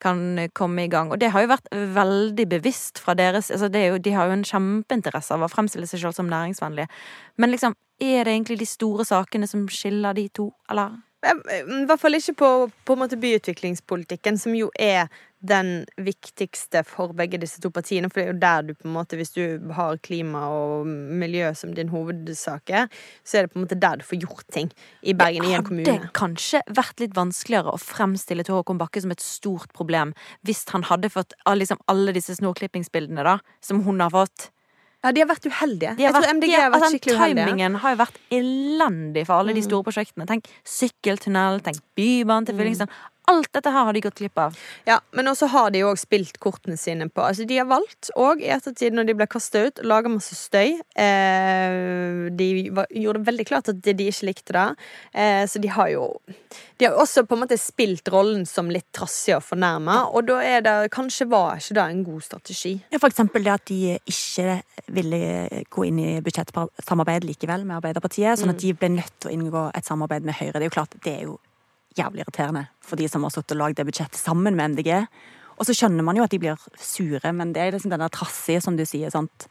[0.00, 1.10] kan komme i gang.
[1.10, 4.36] Og det har jo vært veldig bevisst fra deres altså det jo, De har jo
[4.38, 6.88] en kjempeinteresse av å fremstille seg selv som næringsvennlige.
[7.38, 10.98] Men liksom, er det egentlig de store sakene som skiller de to, eller?
[11.18, 12.48] I hvert fall ikke på,
[12.86, 15.08] på byutviklingspolitikken, som jo er
[15.42, 18.10] den viktigste for begge disse to partiene.
[18.10, 21.50] For det er jo der du på en måte, hvis du har klima og miljø
[21.58, 22.86] som din hovedsaker,
[23.24, 24.70] så er det på en måte der du får gjort ting
[25.02, 25.86] i Bergen, i en kommune.
[25.86, 30.14] Det Hadde kanskje vært litt vanskeligere å fremstille til Håkon Bakke som et stort problem
[30.46, 34.50] hvis han hadde fått liksom alle disse snorklippingsbildene da, som hun har fått.
[35.04, 35.90] Ja, de har vært uheldige.
[35.94, 37.44] Har jeg tror vært- MDG har vært altså, skikkelig uheldige.
[37.46, 40.26] Timingen har jo vært elendig for alle de store prosjektene.
[40.26, 42.90] Tenk sykkeltunnel, tenk bybane til Fyllingsdalen.
[43.28, 44.56] Alt dette her har de gått glipp av.
[44.88, 48.40] Ja, Men også har de òg spilt kortene sine på Altså, De har valgt, og
[48.40, 50.78] i ettertid, når de ble kasta ut, laga masse støy.
[50.96, 54.66] Eh, de var, gjorde det veldig klart at de, de ikke likte det.
[55.12, 56.06] Eh, så de har jo
[56.78, 60.38] De har også på en måte spilt rollen som litt trassig og fornærma, og da
[60.44, 62.74] er det Kanskje var ikke det en god strategi.
[62.92, 64.60] Ja, for eksempel det at de ikke
[64.94, 69.34] ville gå inn i budsjettsamarbeid likevel med Arbeiderpartiet, sånn at de ble nødt til å
[69.34, 70.56] inngå et samarbeid med Høyre.
[70.56, 71.36] Det er jo klart, det er jo
[71.98, 74.92] jævlig irriterende for de som har sittet og lagd det budsjettet sammen med MDG.
[75.58, 78.62] Og så skjønner man jo at de blir sure, men det er liksom denne trassige,
[78.62, 79.48] som du sier, sant.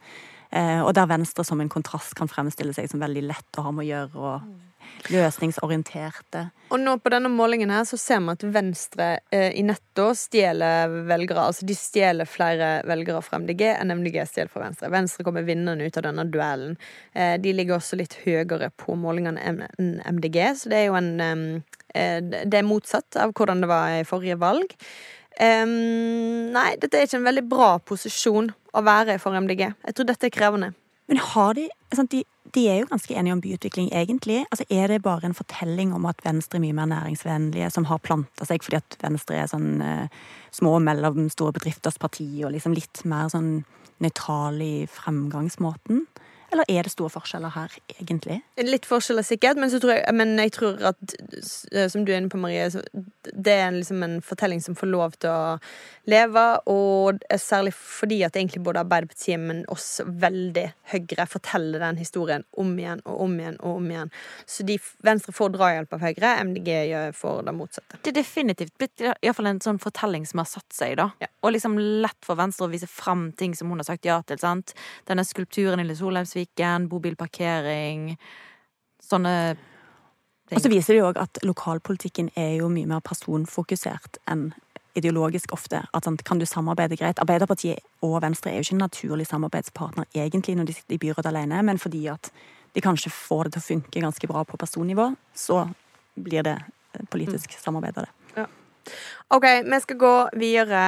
[0.48, 3.72] Eh, og der Venstre som en kontrast kan fremstille seg som veldig lett å ha
[3.74, 4.67] med å gjøre, og
[5.12, 6.48] løsningsorienterte.
[6.68, 10.92] Og nå på denne målingen her så ser vi at Venstre eh, i netto stjeler
[11.08, 11.46] velgere.
[11.48, 14.90] Altså de stjeler flere velgere fra MDG enn MDG stjeler fra Venstre.
[14.92, 16.76] Venstre kommer vinnerne ut av denne duellen.
[17.14, 21.12] Eh, de ligger også litt høyere på målingene enn MDG, så det er jo en
[21.22, 24.74] eh, Det er motsatt av hvordan det var i forrige valg.
[25.38, 29.62] Nei, dette er ikke en veldig bra posisjon å være for MDG.
[29.86, 30.72] Jeg tror dette er krevende.
[31.08, 34.44] Men har de, sant, de De er jo ganske enige om byutvikling, egentlig.
[34.52, 37.98] Altså, Er det bare en fortelling om at Venstre er mye mer næringsvennlige, som har
[37.98, 40.08] planta seg fordi at Venstre er sånn eh,
[40.52, 43.64] små og mellomstore bedrifters parti, og liksom litt mer sånn
[44.00, 46.06] nøytral i fremgangsmåten?
[46.52, 48.38] Eller er det store forskjeller her, egentlig?
[48.64, 51.14] Litt forskjeller sikkert, men, så tror jeg, men jeg tror at
[51.72, 52.80] eh, Som du er inne på, Marie, så
[53.28, 55.58] det er en, liksom en fortelling som får lov til å
[56.08, 56.44] leve.
[56.72, 62.72] Og særlig fordi at egentlig både Arbeiderpartiet, men også veldig Høyre forteller den historien om
[62.80, 64.12] igjen og om igjen og om igjen.
[64.48, 68.00] Så de, Venstre får drahjelp av Høyre, MDG gjør- får det motsatte.
[68.02, 71.10] Det er definitivt blitt i hvert fall en sånn fortelling som har satt seg, da.
[71.20, 71.28] Ja.
[71.44, 74.40] Og liksom lett for Venstre å vise fram ting som hun har sagt ja til.
[74.40, 74.72] sant?
[75.06, 75.86] Denne skulpturen i
[76.38, 78.16] Solheimsviken, bobilparkering,
[79.02, 79.56] sånne
[80.48, 80.56] ting.
[80.56, 84.52] Og så viser det jo òg at lokalpolitikken er jo mye mer personfokusert enn
[84.96, 85.86] ideologisk ofte.
[85.94, 87.18] At sånn, Kan du samarbeide greit?
[87.18, 91.26] Arbeiderpartiet og Venstre er jo ikke en naturlig samarbeidspartner egentlig når de sitter i byråd
[91.26, 92.30] alene, men fordi at
[92.74, 95.68] de kanskje får det til å funke ganske bra på personnivå, så
[96.16, 96.58] blir det
[96.94, 98.17] eh, politisk samarbeid av det.
[99.34, 100.82] OK, vi skal gå videre.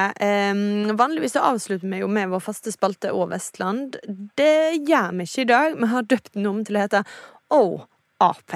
[0.53, 3.99] Um, vanligvis så avslutter vi jo med vår faste spalte og Vestland.
[4.37, 5.79] Det gjør vi ikke i dag.
[5.79, 7.03] Vi har døpt den om til å hete
[7.53, 7.87] OAP.
[8.21, 8.53] Ap.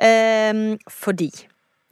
[0.00, 1.28] Um, fordi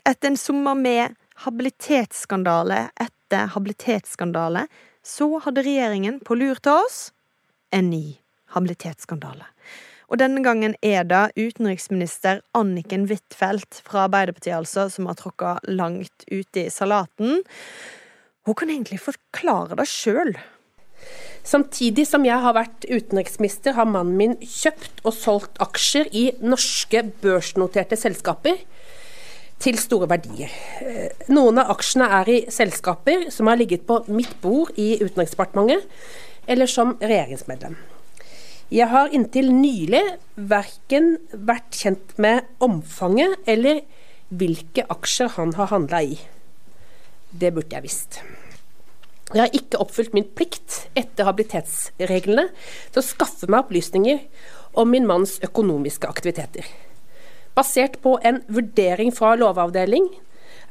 [0.08, 1.14] etter en sommer med
[1.44, 4.64] habilitetsskandale etter habilitetsskandale,
[5.06, 6.98] så hadde regjeringen på lur til oss
[7.70, 8.18] en ny
[8.56, 9.46] habilitetsskandale.
[10.08, 16.24] Og denne gangen er det utenriksminister Anniken Huitfeldt fra Arbeiderpartiet altså, som har tråkka langt
[16.32, 17.42] ute i salaten.
[18.48, 20.32] Hun kan egentlig forklare det sjøl.
[21.44, 27.04] Samtidig som jeg har vært utenriksminister, har mannen min kjøpt og solgt aksjer i norske
[27.22, 28.64] børsnoterte selskaper
[29.62, 30.52] til store verdier.
[30.84, 35.84] Eh, Noen av aksjene er i selskaper som har ligget på mitt bord i Utenriksdepartementet,
[36.48, 37.76] eller som regjeringsmedlem.
[38.68, 40.02] Jeg har inntil nylig
[40.36, 43.80] verken vært kjent med omfanget eller
[44.28, 46.18] hvilke aksjer han har handla i.
[47.32, 48.18] Det burde jeg visst.
[49.32, 52.44] Jeg har ikke oppfylt min plikt etter habilitetsreglene
[52.92, 54.20] til å skaffe meg opplysninger
[54.76, 56.68] om min manns økonomiske aktiviteter.
[57.56, 60.10] Basert på en vurdering fra Lovavdeling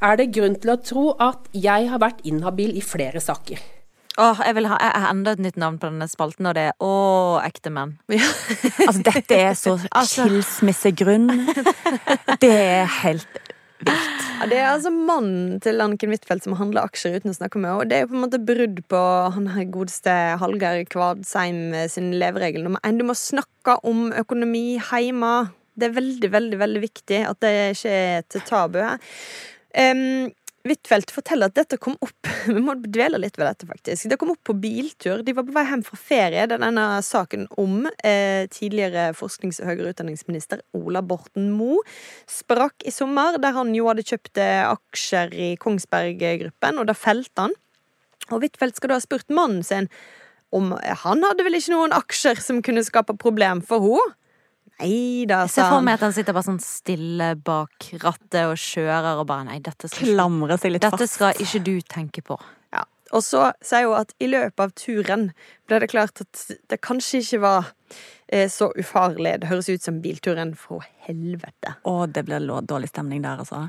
[0.05, 3.57] er det grunn til å tro at jeg har vært inhabil i flere saker.
[4.17, 6.69] Åh, jeg vil ha jeg har enda et nytt navn på denne spalten, og det
[6.71, 6.93] er Å,
[7.45, 7.97] ekte menn.
[8.87, 10.25] Altså, dette er så Altså.
[10.25, 11.29] skilsmissegrunn.
[12.43, 13.27] Det er helt
[13.85, 14.23] vilt.
[14.37, 17.69] Ja, det er altså mannen til Anniken Huitfeldt som handler aksjer uten å snakke med
[17.69, 17.83] henne.
[17.83, 19.01] Og det er jo på en måte brudd på
[19.35, 22.97] han her godeste Hallgeir Kvadsheim sin leveregel nummer én.
[22.97, 25.33] Du må snakke om økonomi hjemme.
[25.77, 29.01] Det er veldig, veldig veldig viktig at det ikke er et tabu her.
[29.77, 30.29] Um,
[30.69, 34.07] Huitfeldt forteller at dette kom opp Vi må dvele litt ved dette, faktisk.
[34.11, 35.23] Det kom opp på biltur.
[35.25, 36.45] De var på vei hjem fra ferie.
[36.47, 41.83] Det er denne saken om eh, tidligere forsknings- og høyere utdanningsminister Ola Borten Moe
[42.31, 46.95] sprakk i sommer, der han jo hadde kjøpt eh, aksjer i Kongsberg Gruppen, og da
[46.97, 47.57] felte han.
[48.29, 49.91] Og Huitfeldt skal da ha spurt mannen sin
[50.55, 50.71] om
[51.03, 54.15] Han hadde vel ikke noen aksjer som kunne skape problem for henne?
[54.79, 58.43] Nei da, Jeg ser sa for meg at han sitter bare sånn stille bak rattet
[58.45, 61.17] og kjører og bare Nei, dette skal, Klamrer seg litt dette fast.
[61.17, 62.37] skal ikke du tenke på.
[62.75, 62.83] Ja.
[63.15, 65.29] Og så sier hun at i løpet av turen
[65.67, 67.71] ble det klart at det kanskje ikke var
[68.27, 69.39] eh, så ufarlig.
[69.41, 71.77] Det høres ut som bilturen fra helvete.
[71.87, 73.65] Å, det blir dårlig stemning der, altså.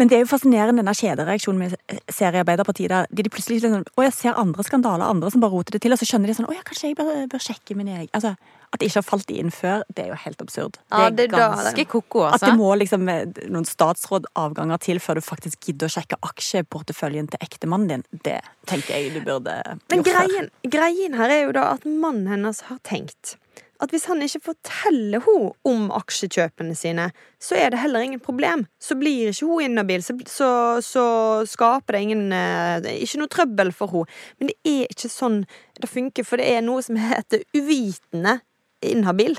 [0.00, 2.90] Men det er jo fascinerende denne kjedereaksjonen vi ser i Arbeiderpartiet.
[2.92, 5.82] der de, de plutselig sånn, Å, jeg ser andre skandaler, andre som bare roter det
[5.84, 8.08] til, og så skjønner de sånn Å ja, kanskje jeg bør, bør sjekke min egen
[8.16, 8.34] Altså,
[8.72, 10.78] At det ikke har falt inn før, det er jo helt absurd.
[10.88, 12.56] Ja, det er ganske ko-ko, At det altså.
[12.56, 17.90] må liksom eh, noen statsrådavganger til før du faktisk gidder å sjekke aksjeporteføljen til ektemannen
[17.92, 18.06] din.
[18.24, 18.38] Det
[18.70, 20.08] tenker jeg du burde gjort før.
[20.08, 23.36] greien, greien her er jo da at mannen hennes har tenkt
[23.82, 27.08] at hvis han ikke forteller henne om aksjekjøpene sine,
[27.42, 28.66] så er det heller ingen problem.
[28.80, 30.50] Så blir ikke hun inhabil, så, så,
[30.86, 31.06] så
[31.50, 34.20] skaper det ingen eh, Ikke noe trøbbel for henne.
[34.38, 35.42] Men det er ikke sånn
[35.82, 38.38] det funker, for det er noe som heter uvitende
[38.86, 39.34] inhabil.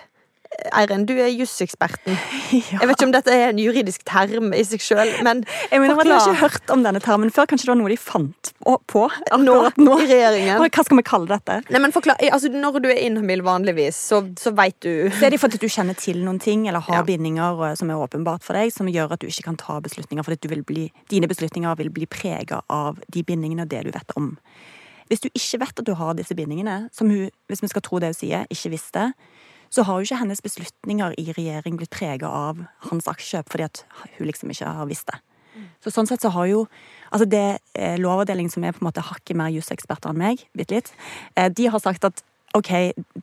[0.74, 2.16] Eiren, du er juseksperten.
[2.54, 5.98] Jeg vet ikke om dette er en juridisk term i seg sjøl, men Jeg mener,
[6.06, 7.48] jeg har ikke hørt om denne termen før.
[7.50, 9.04] Kanskje det var noe de fant på,
[9.42, 9.98] nå nå.
[10.04, 11.60] i regjeringen Hva skal vi kalle dette?
[11.74, 15.36] Nei, men forklar, altså Når du er inhabil vanligvis, så, så veit du Så er
[15.36, 17.06] det fordi du kjenner til noen ting, eller har Ja.
[17.08, 20.62] bindinger som er åpenbart for deg, som gjør at du ikke kan ta beslutninger, fordi
[20.64, 24.34] bli, dine beslutninger vil bli prega av de bindingene og det du vet om.
[25.10, 28.00] Hvis du ikke vet at du har disse bindingene, som hun, hvis vi skal tro
[28.02, 29.10] det hun sier, ikke visste,
[29.74, 32.60] så har jo ikke hennes beslutninger i regjering blitt prega av
[32.90, 33.84] hans aksjekjøp, fordi at
[34.18, 35.18] hun liksom ikke har visst det.
[35.84, 36.66] Så sånn sett så har jo
[37.14, 40.80] Altså det eh, Lovavdelingen som er på en måte hakket mer juseksperter enn meg, bitte
[40.80, 40.94] litt,
[41.38, 42.24] eh, de har sagt at
[42.58, 42.72] OK,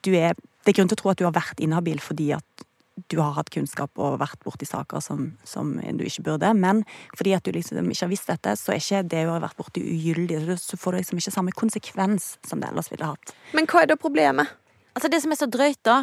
[0.02, 2.66] du er Det er grunn til å tro at du har vært inhabil fordi at
[3.08, 6.50] du har hatt kunnskap og vært borti saker som, som du ikke burde.
[6.52, 6.82] Men
[7.16, 9.56] fordi at du liksom ikke har visst dette, så er ikke det å ha vært
[9.56, 10.58] borti ugyldig.
[10.60, 13.32] Så får du liksom ikke samme konsekvens som det ellers ville hatt.
[13.56, 14.52] Men hva er da problemet?
[14.92, 15.96] Altså Det som er så drøyt, da,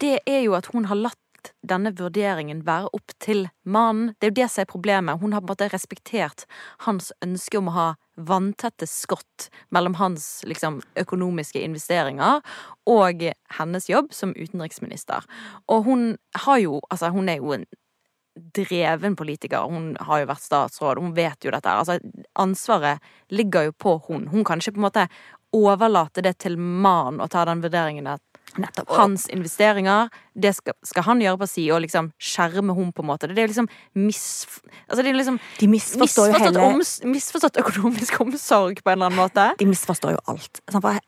[0.00, 1.18] det er jo at hun har latt
[1.66, 4.12] denne vurderingen være opp til mannen.
[4.18, 5.20] Det er jo det som er problemet.
[5.20, 6.46] Hun har på en måte respektert
[6.86, 12.42] hans ønske om å ha vanntette skott mellom hans liksom, økonomiske investeringer
[12.90, 13.24] og
[13.58, 15.26] hennes jobb som utenriksminister.
[15.68, 16.10] Og hun
[16.46, 17.64] har jo Altså, hun er jo en
[18.34, 19.68] dreven politiker.
[19.68, 21.68] Hun har jo vært statsråd, hun vet jo dette.
[21.68, 21.98] Altså,
[22.38, 24.28] ansvaret ligger jo på hun.
[24.28, 25.06] Hun kan ikke på en måte
[25.52, 28.22] overlate det til mannen å ta den vurderingen at
[28.60, 28.90] Nettopp.
[28.96, 33.10] hans investeringer, det skal, skal han gjøre på si, og liksom skjerme hun på en
[33.12, 33.30] måte.
[33.30, 34.60] Det er jo liksom misf...
[34.88, 38.98] Altså, det er liksom De misforstår jo misforstått, hele oms, misforstått økonomisk omsorg på en
[38.98, 39.50] eller annen måte.
[39.60, 40.62] De misforstår jo alt.
[40.68, 40.98] Sånn, for,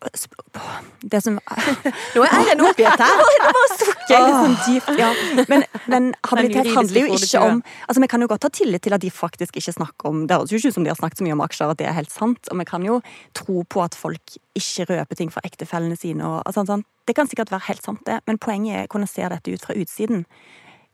[0.00, 1.36] det som
[2.14, 3.20] Nå er Eiren oppgitt her.
[4.10, 5.10] Det var litt sånn dypt, ja.
[5.50, 8.96] Men, men habilitet handler jo ikke om Altså, Vi kan jo godt ha tillit til
[8.96, 11.20] at de faktisk ikke snakker om Det høres jo ikke ut som de har snakket
[11.20, 12.50] så mye om aksjer, at det er helt sant.
[12.50, 12.98] Og vi kan jo
[13.36, 16.24] tro på at folk ikke røper ting for ektefellene sine.
[16.26, 16.86] Og, altså, sånn.
[17.08, 18.20] Det kan sikkert være helt sant, det.
[18.26, 20.24] Men poenget er hvordan ser dette ut fra utsiden.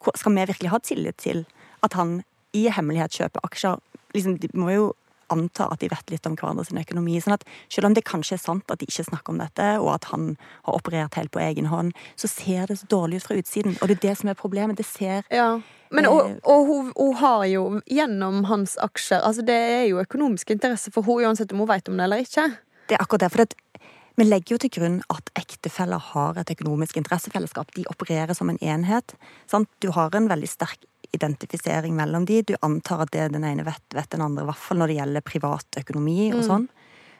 [0.06, 1.44] Skal vi virkelig ha tillit til
[1.86, 2.20] at han
[2.56, 3.80] i hemmelighet kjøper aksjer?
[4.16, 4.86] Liksom, de må jo
[5.32, 7.20] anta at de vet litt om hverandres økonomi.
[7.20, 9.94] sånn at Selv om det kanskje er sant at de ikke snakker om dette, og
[9.94, 13.36] at han har operert helt på egen hånd, så ser det så dårlig ut fra
[13.36, 13.78] utsiden.
[13.80, 14.76] Og det er det som er problemet.
[14.76, 15.60] Det ser Ja.
[15.90, 20.50] Men, og og hun, hun har jo gjennom hans aksjer Altså Det er jo økonomisk
[20.50, 22.58] interesse for hun uansett om hun vet om det eller ikke.
[22.88, 23.30] Det er akkurat det.
[23.30, 23.54] For det,
[24.16, 27.68] vi legger jo til grunn at ektefeller har et økonomisk interessefellesskap.
[27.76, 29.12] De opererer som en enhet.
[29.46, 29.68] Sant?
[29.84, 32.42] Du har en veldig sterk identifisering mellom de.
[32.42, 34.98] Du antar at det den ene vet, vet den andre, i hvert fall når det
[35.00, 36.68] gjelder privat økonomi og sånn.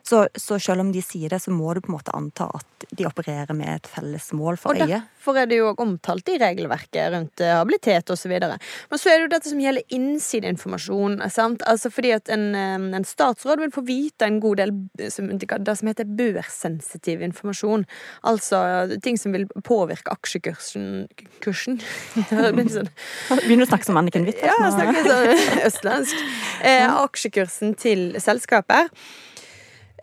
[0.06, 2.84] Så, så selv om de sier det, så må du på en måte anta at
[2.94, 5.00] de opererer med et felles mål for Og øye.
[5.00, 8.34] derfor er det jo omtalt i regelverket rundt eh, habilitet osv.
[8.36, 11.18] Men så er det jo dette som gjelder innsideinformasjon.
[11.34, 11.64] Sant?
[11.66, 15.32] Altså fordi at en, eh, en statsråd vil få vite en god del eh, som,
[15.34, 17.88] det som heter børsensitiv informasjon.
[18.30, 18.62] Altså
[19.02, 21.06] ting som vil påvirke aksjekursen
[21.42, 21.80] kursen.
[22.16, 24.70] Sånn Begynner å snakke som Anniken Huitfeldt ja, nå?
[24.78, 26.26] snakker sånn østlandsk.
[26.66, 28.88] Eh, aksjekursen til selskaper.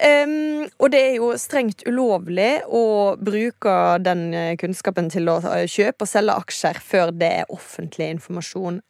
[0.02, 5.68] Em, og det er jo strengt ulovlig å bruke den eh, kunnskapen til å eh,
[5.70, 8.82] kjøpe og selge aksjer før det er offentlig informasjon.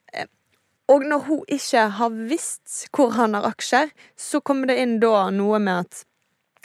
[0.92, 5.30] Og når hun ikke har visst hvor han har aksjer, så kommer det inn da
[5.32, 6.02] noe med at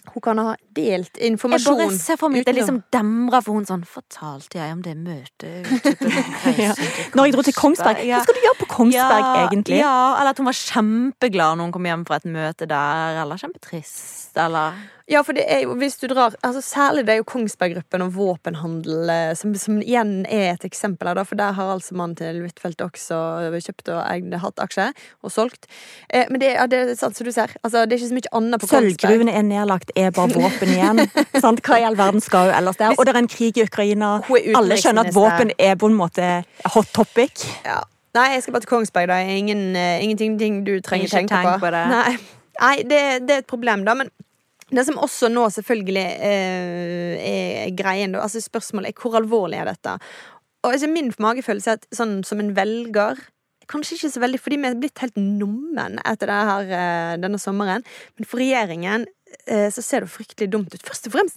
[0.08, 1.76] hun kan ha delt informasjon.
[1.78, 4.80] Jeg bare ser for meg at det liksom demrer for hun sånn Fortalte jeg om
[4.82, 6.72] det møtet ute på Ja.
[6.72, 8.00] reisen Når jeg dro til Kongsberg.
[8.08, 9.80] Hva skal du gjøre på Kongsberg, ja, egentlig?
[9.80, 13.40] Ja, eller at hun var kjempeglad når hun kom hjem fra et møte der, eller
[13.40, 17.26] kjempetrist, eller Ja, for det er jo, hvis du drar altså Særlig det er jo
[17.30, 21.96] Kongsberg-gruppen og våpenhandel eh, som, som igjen er et eksempel da, for der har altså
[21.96, 23.20] mannen til Huitfeldt også
[23.56, 24.92] kjøpt og eid, hatt aksjer
[25.24, 25.64] og solgt.
[26.12, 27.54] Eh, men det, ja, det er sant som du ser.
[27.62, 29.00] Altså, det er ikke så mye annet på Kongsberg.
[29.00, 31.04] Sølvgruvene er nedlagt, er bare våpen igjen.
[31.44, 31.64] Sant?
[31.64, 32.96] Hva i all verden skal hun ellers der?
[32.98, 34.18] Og det er en krig i Ukraina.
[34.28, 36.32] Hun er Alle skjønner at våpen er på en måte
[36.74, 37.48] hot topic.
[37.64, 37.80] Ja.
[38.16, 39.10] Nei, jeg skal bare til Kongsberg.
[39.10, 41.58] da Ingen, uh, Ingenting ting du trenger tenke tenk på.
[41.66, 41.84] på det.
[41.96, 42.16] Nei,
[42.58, 43.94] Nei det, det er et problem, da.
[43.98, 44.10] Men
[44.72, 49.72] det som også nå selvfølgelig uh, er greien, da, altså spørsmålet er hvor alvorlig er
[49.72, 49.98] dette?
[50.64, 53.20] Og altså, min magefølelse er at sånn som en velger
[53.68, 57.36] Kanskje ikke så veldig, fordi vi er blitt helt nummen etter det her, uh, denne
[57.36, 57.82] sommeren.
[58.16, 59.04] Men for regjeringen
[59.44, 60.84] så ser det fryktelig dumt ut.
[60.88, 61.36] Først og fremst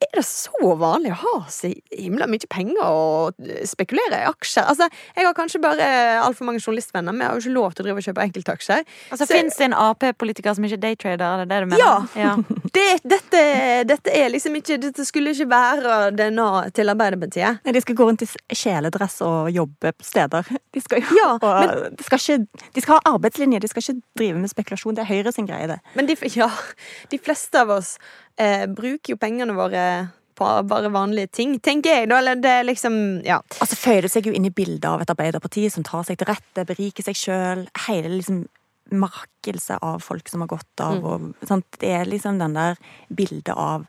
[0.00, 4.64] er det så vanlig å ha så himla mye penger og spekulere i aksjer?
[4.70, 5.88] Altså, Jeg har kanskje bare
[6.24, 8.84] altfor mange journalistvenner, men jeg har jo ikke lov til å drive og kjøpe enkeltaksjer.
[9.10, 11.26] Altså, Så- Fins det en Ap-politiker som ikke er daytrader?
[11.40, 11.84] Er det det du mener?
[11.84, 12.06] Ja.
[12.16, 12.36] ja.
[12.70, 17.58] Det, dette, dette er liksom ikke Dette skulle ikke være DNA til Arbeiderpartiet.
[17.66, 20.46] Nei, De skal gå rundt i kjeledress og jobbe steder.
[20.74, 24.02] De skal, jo, Ja, og de, skal ikke, de skal ha arbeidslinje, de skal ikke
[24.16, 24.94] drive med spekulasjon.
[24.94, 25.80] Det er Høyre sin greie, det.
[25.98, 26.48] Men de, ja,
[27.10, 27.96] de fleste av oss
[28.40, 29.84] eh, bruker jo pengene våre
[30.40, 32.08] på bare vanlige ting, tenker jeg.
[32.08, 32.94] Da, eller det liksom
[33.26, 33.40] Ja.
[33.60, 36.30] Altså føyer det seg jo inn i bildet av et Arbeiderparti som tar seg til
[36.30, 37.66] rette, beriker seg sjøl.
[37.86, 38.46] Hele liksom
[38.90, 41.04] markelse av folk som har gått av.
[41.04, 41.66] Og, sant?
[41.78, 42.80] Det er liksom den der
[43.12, 43.84] bildet av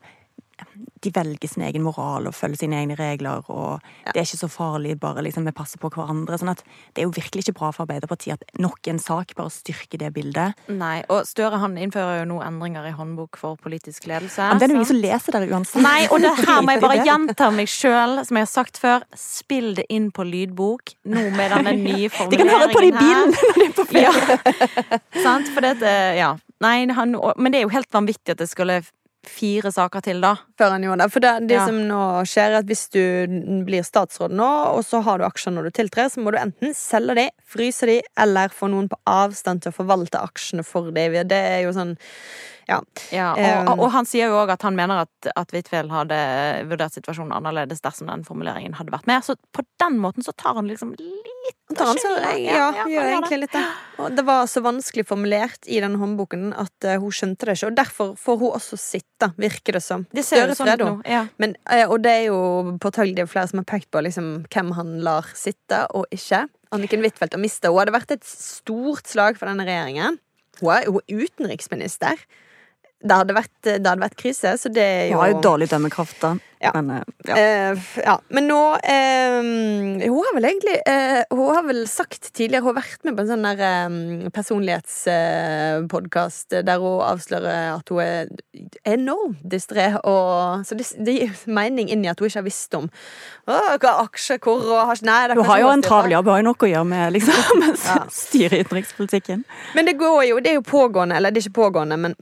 [1.01, 4.49] de velger sin egen moral og følger sine egne regler, og det er ikke så
[4.51, 6.37] farlig, bare liksom vi passer på hverandre.
[6.37, 9.49] sånn at Det er jo virkelig ikke bra for Arbeiderpartiet at nok en sak bare
[9.49, 10.57] styrker det bildet.
[10.69, 14.41] Nei, og Støre han innfører jo nå endringer i håndbok for politisk ledelse.
[14.41, 15.81] Men det er jo ingen som leser det uansett.
[15.81, 19.05] Nei, og det her må jeg bare gjenta meg sjøl, som jeg har sagt før.
[19.17, 22.31] Spill det inn på lydbok, nå med denne nye formuleringen her.
[22.31, 24.39] De kan høre på det i bilen når de er på ferie.
[24.91, 25.01] Ja.
[25.25, 25.51] Sant?
[25.51, 26.33] For dette, ja.
[26.61, 28.81] Nei, han, men det er jo helt vanvittig at det skulle
[29.27, 30.35] fire saker til, da.
[30.57, 31.11] Før han gjorde det.
[31.13, 31.65] For det, det Ja.
[31.67, 33.01] som nå skjer, er at hvis du
[33.65, 36.73] blir statsråd nå, og så har du aksjer når du tiltrer, så må du enten
[36.73, 41.13] selge de, fryse de, eller få noen på avstand til å forvalte aksjene for deg.
[41.29, 41.97] Det er jo sånn
[42.71, 42.79] Ja.
[43.11, 43.31] Ja,
[43.67, 46.19] og, og han sier jo òg at han mener at, at Huitfeldt hadde
[46.69, 49.25] vurdert situasjonen annerledes dersom den formuleringen hadde vært med.
[49.27, 53.09] Så på den måten så tar han liksom litt tar han så, av ja, gjør
[53.09, 53.63] egentlig litt det.
[54.01, 57.71] Og det var så vanskelig formulert i den håndboken at uh, hun skjønte det ikke.
[57.71, 60.05] Og derfor får hun også sitte, virker det som.
[60.11, 60.93] Det ser jo sånn ut nå.
[61.09, 61.25] Ja.
[61.41, 62.41] Men, uh, og det er jo
[62.83, 66.45] påtagelig flere som har pekt på liksom, hvem han lar sitte og ikke.
[66.75, 67.71] Anniken Huitfeldt har mista.
[67.71, 70.19] Hun hadde vært et stort slag for denne regjeringen.
[70.61, 72.19] Hun er jo utenriksminister.
[73.01, 75.67] Det hadde vært, det hadde vært krise, så det er jo Hun har jo dårlig
[75.71, 76.35] dømmekraft, da.
[76.61, 76.71] Ja.
[76.73, 77.37] Men, eh, ja.
[77.37, 78.21] Eh, ja.
[78.27, 79.41] Men nå eh,
[80.05, 83.21] Hun har vel egentlig eh, Hun har vel sagt tidligere Hun har vært med på
[83.23, 83.89] en sånn der eh,
[84.35, 88.27] personlighetspodkast der hun avslører at hun er
[88.85, 89.95] enormt distré.
[90.05, 92.85] Og, så det, det gir mening inn i at hun ikke har visst om
[93.49, 96.33] Å, hva aksjer, hvor og har, Nei, det Hun har jo en travel jobb hun
[96.35, 97.97] har jo nok å gjøre med liksom, Ja.
[98.21, 99.39] styre utenrikspolitikken.
[99.75, 102.13] Men det går jo, det er jo pågående, eller det er ikke pågående, men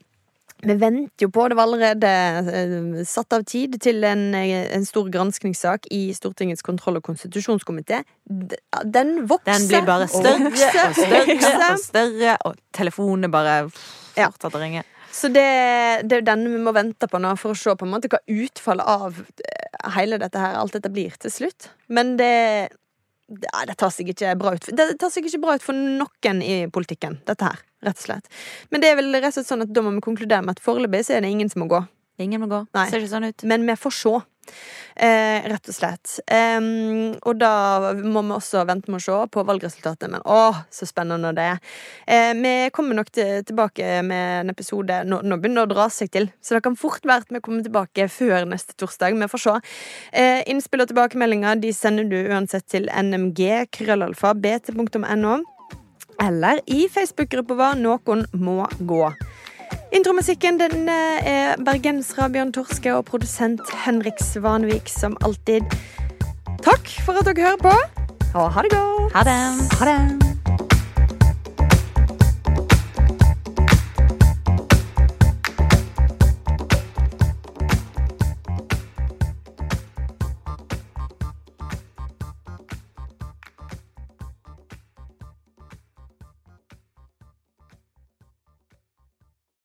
[0.62, 2.10] vi venter jo på, det var allerede
[2.52, 8.01] eh, satt av tid til en, eh, en stor granskningssak i Stortingets kontroll- og konstitusjonskomité.
[8.84, 10.57] Den vokser Den blir bare og større og
[10.99, 14.84] større og større, og telefonene bare fortsatt å ringe.
[15.12, 15.47] Så det,
[16.05, 18.20] det er den vi må vente på nå, for å se på en måte hva
[18.28, 21.72] utfallet av eh, hele dette her, alt dette blir til slutt.
[21.88, 22.36] Men det
[23.30, 26.39] det, det tar seg ikke bra ut Det tar seg ikke bra ut for noen
[26.41, 27.60] i politikken, dette her.
[27.86, 28.27] Rett og slett.
[28.73, 30.63] Men det er vel rett og slett sånn at da må vi konkludere med at
[30.63, 31.84] foreløpig så er det ingen som må gå.
[32.19, 32.65] Ingen må gå.
[32.75, 32.89] Nei.
[32.91, 33.47] Ser ikke sånn ut.
[33.47, 34.19] Men vi får se.
[34.95, 36.15] Eh, rett og slett.
[36.59, 40.39] Um, og da må vi også vente med å se på valgresultatet, men å,
[40.73, 41.61] så spennende det er.
[42.09, 45.86] Eh, vi kommer nok til, tilbake med en episode nå, nå begynner det å dra
[45.93, 49.15] seg til, så det kan fort være at vi kommer tilbake før neste torsdag.
[49.21, 49.55] Vi får se.
[50.11, 55.38] Eh, innspill og tilbakemeldinger de sender du uansett til nmg krøllalfa bt.no
[56.24, 59.03] eller i Facebook-gruppa vår Noen må gå.
[59.95, 65.65] Intromusikken den eh, er bergensere Bjørn Torske og produsent Henrik Svanvik som alltid.
[66.65, 67.78] Takk for at dere hører på,
[68.36, 69.13] og ha det godt.
[69.15, 69.39] Ha det.
[69.80, 70.28] Ha det!